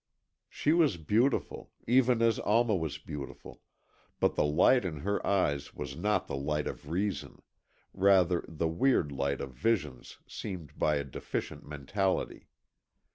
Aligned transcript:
She 0.49 0.73
was 0.73 0.97
beautiful, 0.97 1.69
even 1.85 2.23
as 2.23 2.39
Alma 2.39 2.75
was 2.75 2.97
beautiful, 2.97 3.61
but 4.19 4.33
the 4.33 4.43
light 4.43 4.83
in 4.83 5.01
her 5.01 5.23
eyes 5.27 5.75
was 5.75 5.95
not 5.95 6.25
the 6.25 6.35
light 6.35 6.65
of 6.65 6.89
reason, 6.89 7.43
rather 7.93 8.43
the 8.47 8.67
weird 8.67 9.11
light 9.11 9.41
of 9.41 9.53
visions 9.53 10.17
seen 10.27 10.71
by 10.75 10.95
a 10.95 11.03
deficient 11.03 11.67
mentality. 11.67 12.47